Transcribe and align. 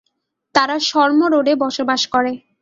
তারা 0.55 0.75
শর্ম 0.89 1.19
রোডে 1.33 1.53
বাস 1.89 2.03
করে। 2.13 2.31